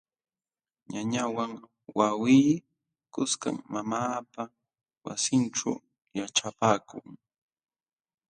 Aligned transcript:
Ñañawan 0.91 1.51
wawqii 1.97 2.49
kuskam 3.13 3.55
mamaapa 3.73 4.43
wasinćhu 5.05 5.71
yaćhapaakun. 6.17 7.05